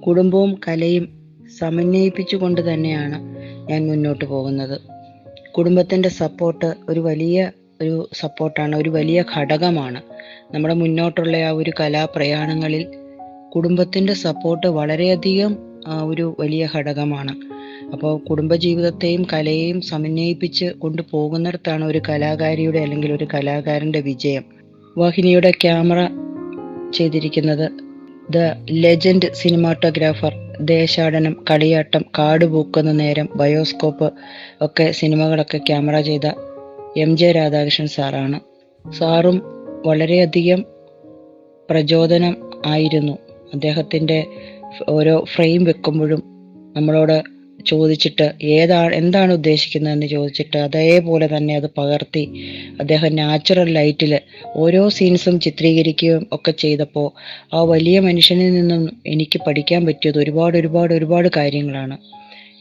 കുടുംബവും 0.00 0.60
കലയും 0.68 1.08
സമന്വയിപ്പിച്ചുകൊണ്ട് 1.58 2.74
തന്നെയാണ് 2.74 3.18
ഞാൻ 3.70 3.88
മുന്നോട്ട് 3.88 4.24
പോകുന്നത്. 4.24 4.80
കുടുംബത്തിന്റെ 5.52 6.08
സപ്പോർട്ട് 6.08 6.74
ഒരു 6.88 7.00
വലിയ 7.00 7.50
ഒരു 7.82 8.08
സപ്പോർട്ടാണ് 8.12 8.76
ഒരു 8.76 8.90
വലിയ 8.90 9.24
ഘടകമാണ്. 9.36 10.02
നമ്മുടെ 10.54 10.74
മുന്നോട്ടുള്ള 10.74 11.36
ആ 11.36 11.50
ഒരു 11.50 11.72
കലാപ്രയാണങ്ങളിൽ 11.80 12.86
കുടുംബത്തിന്റെ 13.54 14.12
സപ്പോർട്ട് 14.12 14.66
വളരെയധികം 14.66 15.58
ഒരു 16.06 16.36
വലിയ 16.40 16.68
ഘടകമാണ്. 16.74 17.51
അപ്പോൾ 17.92 18.18
കുടുംബജീവിതത്തെയും 18.18 19.26
കലയെയും 19.32 19.80
സമന്വയിപ്പിച്ച് 19.80 20.64
കൊണ്ടുപോകുന്നിടത്താണ് 20.64 21.84
ഒരു 21.84 22.00
കലാകാരിയുടെ 22.08 22.78
അല്ലെങ്കിൽ 22.78 23.12
ഒരു 23.12 23.26
കലാകാരന്റെ 23.34 24.00
വിജയം. 24.00 24.44
വാഹിനിയുടെ 24.98 25.50
ക്യാമറ 25.50 26.06
ചെയ്തിരിക്കുന്നത് 26.90 27.70
the 28.32 28.36
legend 28.70 29.32
cinematographer 29.32 30.32
Desadanam 30.60 31.44
Kaliyattam 31.50 32.04
കാട് 32.18 32.44
പൂക്കുന്ന 32.44 32.92
നേരം 32.92 33.28
ബയോസ്കോപ്പ് 33.36 34.12
ഒക്കെ 34.62 34.90
സിനിമകളൊക്കെ 34.90 35.58
ക്യാമറ 35.58 36.00
ചെയ്ത 36.00 36.30
എം 36.96 37.16
ജെ 37.16 37.32
രാധാകൃഷ്ണൻ 37.32 37.86
സാറാണ്. 37.86 38.40
സാറും 38.92 39.42
വളരെയധികം 39.86 40.64
പ്രചോദനം 41.70 42.36
ആയിരുന്നു. 42.66 43.12
അദ്ദേഹത്തിന്റെ 43.54 44.26
ഓരോ 44.88 45.24
ഫ്രെയിം 45.34 45.64
വെക്കുമ്പോഴും 45.64 46.22
നമ്മളോട് 46.76 47.22
ചോദിച്ചിട്ട് 47.66 48.32
ഏതാണ് 48.42 48.94
എന്താണ് 48.94 49.32
ഉദ്ദേശിക്കുന്നതെന്ന് 49.32 50.06
ചോദിച്ചിട്ട് 50.06 50.56
അതേപോലെ 50.56 51.36
തന്നെ 51.36 51.56
അത് 51.56 51.70
പകർത്തി 51.78 52.30
അദ്ദേഹം 52.80 53.16
നാച്ചുറൽ 53.16 53.72
ലൈറ്റിൽ 53.72 54.20
ഓരോ 54.56 54.88
സീൻസും 54.88 55.40
ചിത്രീകരിക്കുകയും 55.40 56.26
ഒക്കെ 56.32 56.50
ചെയ്തപ്പോൾ 56.50 57.12
ആ 57.54 57.62
വലിയ 57.62 58.00
മനുഷ്യനിൽ 58.00 58.52
നിന്നും 58.52 59.02
എനിക്ക് 59.06 59.40
പഠിക്കാൻ 59.46 59.86
പറ്റിയത് 59.86 60.18
ഒരുപാട് 60.18 60.58
ഒരുപാട് 60.58 60.94
ഒരുപാട് 60.94 61.28
കാര്യങ്ങളാണ്. 61.36 61.98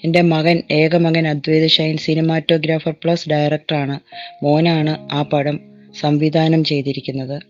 എന്റെ 0.03 0.21
മകൻ 0.21 0.61
ഏക 0.71 0.95
മകൻ 0.95 1.27
അദ്വൈത 1.27 1.67
ഷൈൻ 1.67 1.97
സിനിമാറ്റോഗ്രാഫർ 1.97 2.95
പ്ലസ് 3.03 3.29
ഡയറക്ടറാണ് 3.29 3.99
മോനാണ് 4.43 5.13
ആ 5.13 5.21
പടം 5.21 5.59
സംവിധാനം 5.99 6.63
ചെയ്തിരിക്കുന്നത്. 6.63 7.41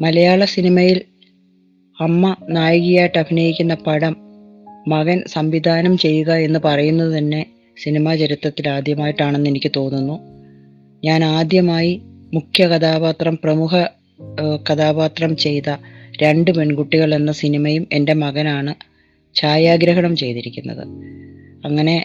മലയാള 0.00 0.44
സിനിമയിൽ 0.44 1.02
അമ്മ 2.00 2.36
നായികയായിട്ട് 2.48 3.18
അഭിനയിക്കുന്ന 3.18 3.74
പടം 3.74 4.29
മകൻ 4.90 5.18
സംവിധാനം 5.26 5.98
ചെയ്യുക 5.98 6.30
എന്ന് 6.32 6.60
പറയുന്നത് 6.64 7.18
തന്നെ 7.18 7.46
സിനിമാ 7.82 8.12
ചരിത്രത്തിൽ 8.16 8.68
ആദ്യമായിട്ടാണെന്ന് 8.68 9.50
എനിക്ക് 9.50 9.70
തോന്നുന്നു. 9.76 10.16
ഞാൻ 11.04 11.24
ആദ്യമായി 11.24 11.92
മുഖ്യ 12.34 12.66
കഥാപാത്രം 12.66 13.38
പ്രമുഖ 13.44 13.74
കഥാപാത്രം 14.68 15.36
ചെയ്ത 15.36 15.68
രണ്ട് 16.22 16.50
പെൺകുട്ടികൾ 16.50 17.14
എന്ന 17.14 17.32
സിനിമയും 17.32 17.86
എന്റെ 17.92 18.12
മകനാണ് 18.12 18.74
ഛായാഗ്രഹണം 19.34 20.16
ചെയ്തിരിക്കുന്നത്. 20.16 20.84
അങ്ങനെ 21.64 21.96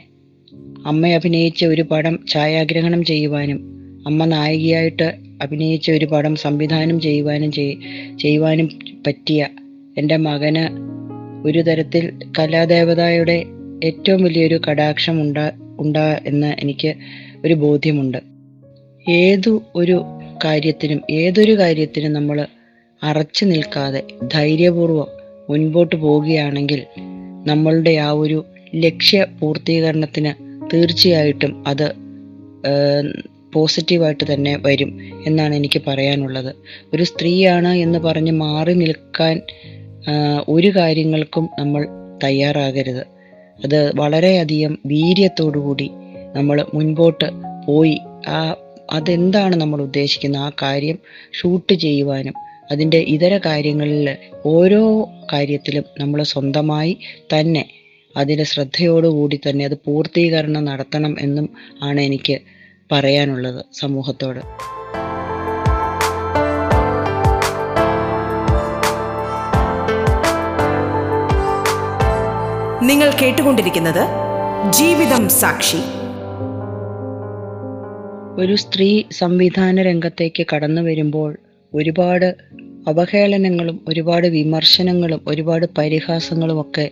അമ്മ 0.86 1.08
അഭിനയിച്ച 1.08 1.66
ഒരു 1.66 1.82
പടം 1.82 2.16
ഛായാഗ്രഹണം 2.34 3.06
ചെയ്യുവാനും 3.06 3.60
അമ്മ 4.08 4.26
നായികയായിട്ട് 4.26 5.08
അഭിനയിച്ച 5.42 5.88
ഒരു 5.92 6.06
പടം 6.06 6.34
സംവിധാനം 6.36 6.98
ചെയ്യുവാനും 7.02 7.52
ചെയ്യുവാനും 8.22 8.68
പറ്റിയ 9.08 9.48
എന്റെ 9.98 10.18
മകന് 10.18 10.95
ഒരു 11.46 11.62
തരത്തിൽ 11.62 12.20
കലാദേവതയുടെ 12.40 13.46
ഏറ്റവും 13.84 14.24
വലിയൊരു 14.24 14.62
കടാക്ഷം 14.70 15.22
ഉണ്ടാ 15.22 15.52
ഉണ്ടാ 15.80 16.20
എന്ന് 16.26 16.56
എനിക്ക് 16.60 16.94
ഒരു 17.46 17.54
ബോധ്യമുണ്ട്. 17.54 18.18
ഏതു 19.10 19.62
ഒരു 19.76 20.04
കാര്യത്തിനും 20.46 21.02
ഏതൊരു 21.12 21.60
കാര്യത്തിനും 21.60 22.14
നമ്മൾ 22.14 22.48
അറച്ചു 23.04 23.46
നിൽക്കാതെ 23.46 24.02
ധൈര്യപൂർവം 24.34 25.08
മുൻപോട്ട് 25.50 25.96
പോവുകയാണെങ്കിൽ 25.96 26.82
നമ്മളുടെ 27.48 27.94
ആ 27.98 28.12
ഒരു 28.12 28.46
ലക്ഷ്യ 28.76 29.26
പൂർത്തീകരണത്തിന് 29.40 30.32
തീർച്ചയായിട്ടും 30.74 31.64
അത് 31.68 31.88
പോസിറ്റീവായിട്ട് 33.54 34.34
തന്നെ 34.34 34.60
വരും 34.66 35.00
എന്നാണ് 35.26 35.56
എനിക്ക് 35.56 35.82
പറയാനുള്ളത്. 35.88 36.56
ഒരു 36.94 37.04
സ്ത്രീയാണ് 37.04 37.68
എന്ന് 37.68 38.00
പറഞ്ഞ് 38.00 38.32
മാറി 38.32 38.74
നിൽക്കാൻ 38.74 39.42
ഒരു 40.50 40.72
കാര്യങ്ങൾക്കും 40.76 41.50
നമ്മൾ 41.60 41.88
തയ്യാറാകരുത്. 42.24 43.04
അത് 43.60 43.92
വളരെയധികം 43.96 44.78
വീര്യത്തോടുകൂടി 44.86 45.92
നമ്മൾ 46.36 46.66
മുൻപോട്ട് 46.74 47.28
പോയി 47.66 48.02
ആ 48.28 48.56
അതെന്താണ് 48.94 49.56
നമ്മൾ 49.56 49.82
ഉദ്ദേശിക്കുന്നത് 49.82 50.42
ആ 50.42 50.52
കാര്യം 50.62 50.98
ഷൂട്ട് 51.32 51.74
ചെയ്യുവാനും 51.74 52.34
അതിന്റെ 52.72 52.98
ഇതര 52.98 53.38
കാര്യങ്ങളിൽ 53.38 54.18
ഓരോ 54.46 55.10
കാര്യത്തിലും 55.34 55.84
നമ്മൾ 56.00 56.24
സ്വന്തമായി 56.24 56.98
തന്നെ 57.34 57.66
അതിന്റെ 58.16 58.44
ശ്രദ്ധയോടുകൂടി 58.44 59.42
തന്നെ 59.48 59.66
അത് 59.66 59.78
പൂർത്തീകരണം 59.78 60.66
നടത്തണം 60.66 61.20
എന്നും 61.20 61.50
ആണ് 61.82 62.02
എനിക്ക് 62.02 62.42
പറയാനുള്ളത് 62.92 63.66
സമൂഹത്തോട്. 63.72 64.42
നിങ്ങൾ 72.86 73.12
കേട്ടുകൊണ്ടിരിക്കുന്നത് 73.22 74.08
ജീവിതം 74.72 75.30
സാക്ഷി. 75.30 75.78
ഒരു 78.42 78.56
സ്ത്രീ 78.56 79.04
സംവിധാന 79.12 79.82
രംഗത്തേക്ക് 79.82 80.46
കടന്നു 80.56 80.82
വരുമ്പോൾ 80.82 81.38
ഒരുപാട് 81.74 82.36
അവഹേളനങ്ങളും 82.88 83.86
ഒരുപാട് 83.88 84.28
വിമർശനങ്ങളും 84.28 85.22
ഒരുപാട് 85.28 85.66
പരിഹാസങ്ങളും 85.78 86.62
ഒക്കെ 86.62 86.90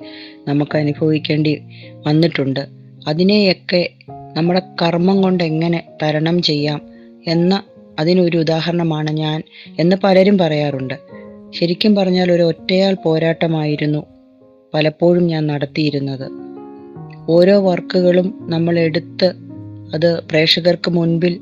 നമുക്ക് 0.48 0.78
അനുഭവിക്കേണ്ടി 0.78 1.62
വന്നിട്ടുണ്ട്. 2.08 2.68
അതിനെയൊക്കെ 3.08 3.90
നമ്മുടെ 4.10 4.62
കർമ്മം 4.82 5.22
കൊണ്ട് 5.22 5.44
എങ്ങനെ 5.44 5.84
തരണം 6.04 6.42
ചെയ്യാം 6.42 6.82
എന്ന 7.28 7.64
അതിനൊരു 8.00 8.38
ഉദാഹരണമാണ് 8.38 9.12
ഞാൻ 9.12 9.44
എന്ന് 9.80 9.96
പലരും 10.04 10.38
പറയാറുണ്ട്. 10.38 10.94
ശരിക്കും 11.56 11.96
പറഞ്ഞാൽ 11.96 12.32
ഒരു 12.32 12.44
ഒറ്റയാൾ 12.44 12.98
പോരാട്ടമായിരുന്നു 13.06 14.13
പലപ്പോഴും 14.74 15.26
ഞാൻ 15.26 15.48
നടത്തിയിരുന്നത്. 15.48 16.28
ഓരോ 17.30 17.60
വർക്കുകളും 17.60 18.34
നമ്മൾ 18.50 18.80
എടുത്ത് 18.80 19.36
അത് 19.94 20.24
പ്രേക്ഷകർക്ക് 20.32 20.92
മുൻപിൽ 20.92 21.40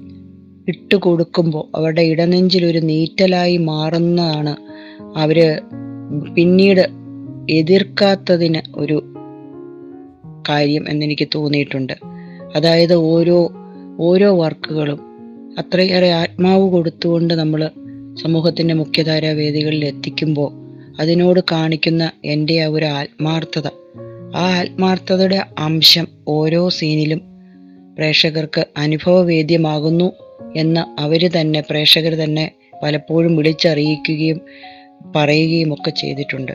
ഇട്ട് 0.68 0.96
കൊടുക്കുമ്പോൾ 0.96 1.78
അവരുടെ 1.78 2.02
ഇടനെഞ്ചിൽ 2.02 2.66
ഒരു 2.66 2.78
നീറ്റലായി 2.78 3.58
മാറുന്നതാണ് 3.58 4.56
അവർ 5.16 5.62
പിന്നീട് 6.36 6.90
എതിർക്കാത്തതിന് 7.50 8.62
ഒരു 8.76 9.04
കാര്യം 10.50 10.90
എന്നെനിക്ക് 10.90 11.28
തോന്നിയിട്ടുണ്ട്. 11.36 11.94
അതായത് 12.56 12.96
ഓരോ 12.96 13.52
ഓരോ 14.00 14.38
വർക്കുകളും 14.38 15.00
അത്രയേറെ 15.60 16.12
ആത്മാവ് 16.12 16.70
കൊടുത്തുകൊണ്ട് 16.70 17.34
നമ്മൾ 17.34 17.70
സമൂഹത്തിന്റെ 18.22 18.74
മുഖ്യധാരാ 18.74 19.32
വേദികളിൽ 19.32 19.86
എത്തിക്കുമ്പോൾ 19.86 20.61
അതിനോട് 21.02 21.40
കാണിക്കുന്ന 21.52 22.12
എന്റെ 22.26 22.62
ആ 22.62 22.68
ഒരു 22.68 22.86
ആത്മാർത്ഥത. 22.86 23.68
ആ 24.36 24.60
ആത്മാർത്ഥതയുടെ 24.60 25.40
അംശം 25.58 26.08
ഓരോ 26.28 26.70
സീനിലും 26.70 27.22
പ്രേക്ഷകർക്ക് 27.98 28.68
അനുഭവവേദ്യമാകുന്നു 28.78 30.12
എന്ന് 30.56 31.02
അവർ 31.02 31.30
തന്നെ 31.30 31.64
പ്രേക്ഷകർ 31.70 32.12
തന്നെ 32.12 32.52
പലപ്പോഴും 32.84 33.36
വിളിച്ചറിയിക്കുകയും 33.36 34.42
പറയുകയും 35.16 35.74
ഒക്കെ 35.74 35.90
ചെയ്തിട്ടുണ്ട്. 35.90 36.52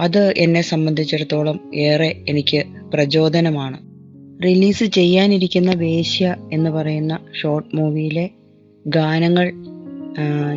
അത് 0.00 0.34
എന്നെ 0.36 0.62
സംബന്ധിച്ചിടത്തോളം 0.62 1.70
ഏറെ 1.74 2.24
എനിക്ക് 2.28 2.64
പ്രചോദനമാണ്. 2.94 3.78
റിലീസ് 4.44 4.84
ചെയ്യാനിരിക്കുന്ന 4.84 5.72
വേശ്യ 5.74 6.36
എന്ന് 6.52 6.70
പറയുന്ന 6.70 7.18
ഷോർട്ട് 7.42 7.76
മൂവിയിലെ 7.76 8.30
ഗാനങ്ങൾ 8.86 9.52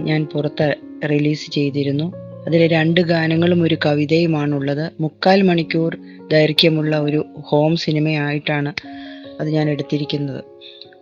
ഞാൻ 0.04 0.26
പുറത്ത് 0.26 0.76
റിലീസ് 1.12 1.52
ചെയ്തിരുന്നു. 1.52 2.22
അതിൽ 2.47 2.67
രണ്ട് 2.67 3.01
ഗാനങ്ങളും 3.01 3.63
ഒരു 3.63 3.77
കവിതയുമാണുള്ളത്. 3.86 4.91
മുക്കാൽ 4.99 5.41
മണിക്കൂർ 5.41 5.97
ദൈർഘ്യമുള്ള 6.32 6.99
ഒരു 6.99 7.25
ഹോം 7.39 7.75
സിനിമയായിട്ടാണ് 7.75 8.73
അത് 9.39 9.49
ഞാൻ 9.49 9.69
എടുത്തിരിക്കുന്നത്. 9.69 10.43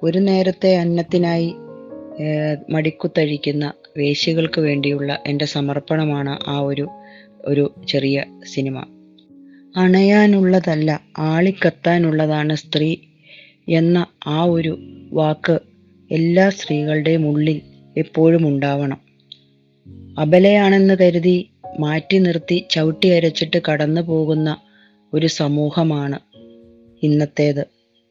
ഒരു 0.04 0.20
നേരത്തെ 0.20 0.76
അന്നത്തിനായി 0.76 1.54
മടിക്കുത്തഴിക്കുന്ന 2.70 3.74
വേശികൾക്ക് 3.98 4.62
വേണ്ടിയുള്ള 4.62 5.20
എന്റെ 5.28 5.46
സമർപ്പണമാണ് 5.46 6.40
ആ 6.48 6.60
ഒരു 6.60 6.90
ഒരു 7.46 7.74
ചെറിയ 7.90 8.24
സിനിമ. 8.54 8.78
അണയാനുള്ളതല്ല 9.78 11.02
ആളിക്കത്താനുള്ളതാണ് 11.18 12.56
സ്ത്രീ 12.56 12.96
എന്ന 13.70 14.06
ആ 14.28 14.44
ഒരു 14.44 14.74
വാക്ക് 15.14 15.60
എല്ലാ 16.12 16.50
സ്ത്രീകളുടെയും 16.50 17.28
ഉള്ളിൽ 17.28 17.62
എപ്പോഴും 17.98 18.48
ഉണ്ടാവണം. 18.48 19.11
അബലയാണെന്ന് 20.20 20.98
കരുതി 21.02 21.50
മാറ്റി 21.80 22.18
നിർത്തി 22.18 22.66
ചവിട്ടി 22.70 23.08
അരച്ചിട്ട് 23.08 23.62
കടന്നു 23.72 24.02
പോകുന്ന 24.02 24.58
ഒരു 25.14 25.28
സമൂഹമാണ് 25.28 26.20
ഇന്നത്തേത്. 27.04 27.66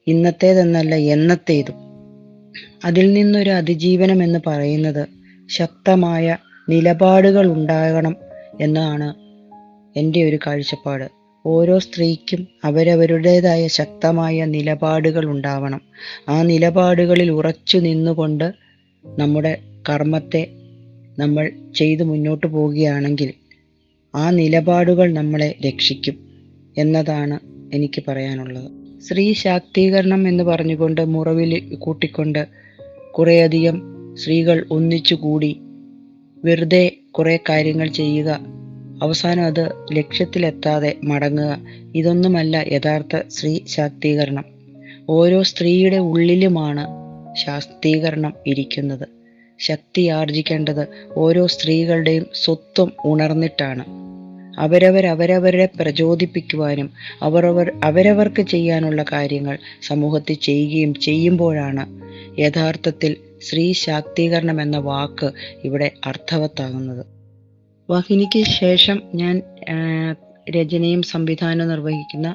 ഇന്നത്തേതെന്നല്ല 0.06 0.94
എന്നത്തേതും. 0.94 1.74
അതിൽ 2.84 3.12
നിന്നൊരു 3.12 3.50
അതിജീവനം 3.50 4.22
എന്ന് 4.22 4.38
പറയുന്നത് 4.46 5.08
ശക്തമായ 5.48 6.36
നിലപാടുകൾ 6.68 7.52
ഉണ്ടാകണം 7.52 8.16
എന്നാണ് 8.60 9.14
എന്റെ 9.98 10.24
ഒരു 10.24 10.38
കാഴ്ചപ്പാട്. 10.46 11.04
ഓരോ 11.46 11.78
സ്ത്രീക്കും 11.78 12.48
അവരവരുടേതായ 12.64 13.66
ശക്തമായ 13.66 14.44
നിലപാടുകൾ 14.44 15.26
ഉണ്ടാവണം. 15.26 15.80
ആ 16.28 16.42
നിലപാടുകളിൽ 16.42 17.30
ഉറച്ചു 17.30 17.78
നിന്നുകൊണ്ട് 17.78 18.52
നമ്മുടെ 19.18 19.58
കർമ്മത്തെ 19.88 20.59
നമ്മൾ 21.18 21.52
ചെയ്തു 21.76 22.02
മുന്നോട്ട് 22.02 22.46
പോവുകയാണെങ്കിൽ 22.46 23.32
ആ 24.14 24.30
നിലപാടുകൾ 24.30 25.12
നമ്മളെ 25.12 25.56
രക്ഷിക്കും 25.66 26.28
എന്നതാണ് 26.78 27.38
എനിക്ക് 27.74 28.02
പറയാനുള്ളത്. 28.08 29.00
സ്ത്രീ 29.00 29.32
ശാക്തീകരണം 29.32 30.28
എന്ന് 30.28 30.44
പറഞ്ഞുകൊണ്ട് 30.44 31.04
മുറവിൽ 31.04 31.74
കൂട്ടിക്കൊണ്ട് 31.74 32.46
കുറേയധികം 33.10 33.82
സ്ത്രീകൾ 34.14 34.64
ഒന്നിച്ചു 34.70 35.14
കൂടി 35.14 35.60
വെറുതെ 36.44 36.96
കുറെ 37.10 37.40
കാര്യങ്ങൾ 37.48 37.88
ചെയ്യുക 37.88 38.40
അവസാനം 39.02 39.44
അത് 39.44 39.68
ലക്ഷ്യത്തിലെത്താതെ 39.92 40.96
മടങ്ങുക 41.04 41.58
ഇതൊന്നുമല്ല 41.94 42.56
യഥാർത്ഥ 42.56 43.28
സ്ത്രീ 43.28 43.58
ശാക്തീകരണം. 43.66 44.44
ഓരോ 45.08 45.42
സ്ത്രീയുടെ 45.42 45.96
ഉള്ളിലുമാണ് 45.96 46.86
ശാക്തീകരണം 47.36 48.32
ഇരിക്കുന്നത്. 48.46 49.19
ശക്തി 49.60 50.08
ആർജിക്കേണ്ടത് 50.08 50.88
ഓരോ 51.16 51.46
സ്ത്രീകളുടെയും 51.46 52.26
സ്വത്വം 52.44 52.92
ഉണർന്നിട്ടാണ്. 53.04 53.84
അവരവർ 54.60 55.06
അവരവരെ 55.06 55.68
പ്രചോദിപ്പിക്കുവാനും 55.80 56.90
അവരവർ 57.22 57.72
അവരവർക്ക് 57.84 58.42
ചെയ്യാനുള്ള 58.42 59.04
കാര്യങ്ങൾ 59.12 59.58
സമൂഹത്തിൽ 59.82 60.34
ചെയ്യുകയും 60.34 60.94
ചെയ്യുമ്പോഴാണ് 60.94 61.84
യഥാർത്ഥത്തിൽ 62.40 63.16
സ്ത്രീ 63.42 63.72
ശാക്തീകരണം 63.72 64.62
എന്ന 64.62 64.78
വാക്ക് 64.78 65.30
ഇവിടെ 65.64 65.90
അർത്ഥവത്താകുന്നത്. 66.06 67.06
വഹിനിക്ക് 67.90 68.44
ശേഷം 68.44 69.02
ഞാൻ 69.14 69.42
രചനയും 70.50 71.02
സംവിധാനവും 71.02 71.68
നിർവഹിക്കുന്ന 71.68 72.34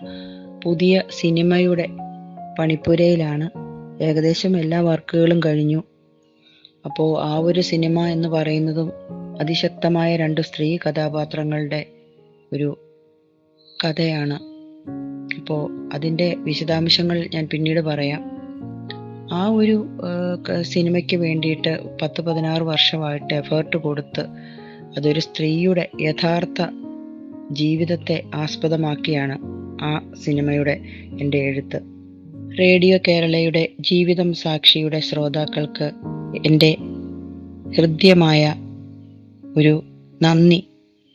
പുതിയ 0.63 1.01
സിനിമയുടെ 1.19 1.87
പണിപ്പുരയിലാണ്. 2.59 3.49
ഏകദേശം 4.03 4.57
എല്ലാ 4.57 4.79
വർക്കുകളും 4.79 5.39
കഴിഞ്ഞു. 5.45 5.83
അപ്പോൾ 6.85 7.23
ആ 7.23 7.37
ഒരു 7.37 7.61
സിനിമ 7.61 8.05
എന്ന് 8.05 8.29
പറയുന്നതും 8.29 8.91
അതിശക്തമായ 9.41 10.15
രണ്ട് 10.15 10.41
സ്ത്രീ 10.41 10.77
കഥാപാത്രങ്ങളുടെ 10.77 11.85
ഒരു 12.53 12.77
കഥയാണ്. 13.85 14.39
അപ്പോൾ 15.39 15.89
അതിന്റെ 15.93 16.35
വിശദാംശങ്ങൾ 16.37 17.27
ഞാൻ 17.33 17.47
പിന്നീട് 17.51 17.79
പറയാം. 17.79 18.31
ആ 19.33 19.47
ഒരു 19.47 19.85
സിനിമയ്ക്ക് 20.61 21.17
വേണ്ടിയിട്ട് 21.17 21.97
പത്ത് 22.01 22.21
പതിനാറ് 22.21 22.63
വർഷമായിട്ട് 22.63 23.33
എഫേർട്ട് 23.33 23.77
കൊടുത്ത് 23.77 24.27
അതൊരു 24.97 25.19
സ്ത്രീയുടെ 25.19 25.89
യഥാർത്ഥ 26.01 26.67
ജീവിതത്തെ 27.51 28.23
ആസ്പദമാക്കിയാണ് 28.35 29.37
ആ 29.81 30.11
സിനിമയുടെ 30.25 30.81
എന്റെ 31.21 31.37
എഴുത്ത്. 31.37 31.94
റേഡിയോ 32.59 32.97
കേരളയുടെ 33.07 33.69
ജീവിതം 33.79 34.33
സാക്ഷിയുടെ 34.33 34.99
ശ്രോതാക്കൾക്ക് 34.99 35.91
എന്റെ 36.45 36.77
ഹൃദ്യമായ 37.77 38.55
ഒരു 39.57 39.83
നന്ദി 40.21 40.67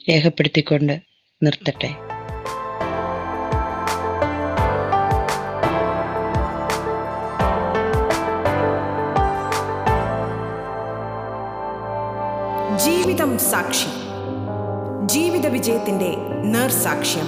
രേഖപ്പെടുത്തിക്കൊണ്ട് 0.09 1.01
നിർത്തട്ടെ. 1.43 1.89
ജീവിതം 12.77 13.39
സാക്ഷി. 13.39 13.89
ജീവിത 15.07 15.47
വിജയത്തിന്റെ 15.47 16.17
നേർസാക്ഷ്യം. 16.45 17.27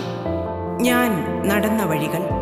ഞാൻ 0.82 1.10
നടന്ന 1.48 1.84
വഴികൾ. 1.84 2.41